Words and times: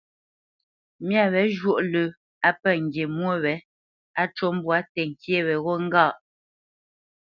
Myâ 1.07 1.23
wě 1.33 1.41
zhwôʼ 1.55 1.79
lə́ 1.91 2.05
á 2.47 2.49
pə̂ 2.61 2.71
ŋgi 2.83 3.03
mwô 3.15 3.33
wě, 3.43 3.53
á 4.21 4.23
cû 4.35 4.45
mbwǎ 4.57 4.77
tənkyé 4.93 5.37
wéghó 5.47 5.73
ŋgâʼ. 5.85 6.13